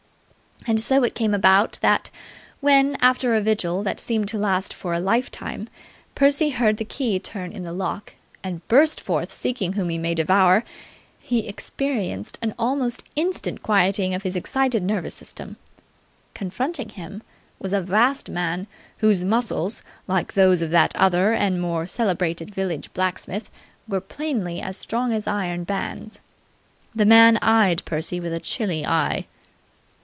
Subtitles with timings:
[0.67, 2.11] And so it came about that
[2.59, 5.67] when, after a vigil that seemed to last for a lifetime,
[6.13, 10.17] Percy heard the key turn in the lock and burst forth seeking whom he might
[10.17, 10.63] devour,
[11.19, 15.57] he experienced an almost instant quieting of his excited nervous system.
[16.35, 17.23] Confronting him
[17.57, 22.93] was a vast man whose muscles, like those of that other and more celebrated village
[22.93, 23.49] blacksmith,
[23.87, 26.19] were plainly as strong as iron bands.
[26.93, 29.25] This man eyed Percy with a chilly eye.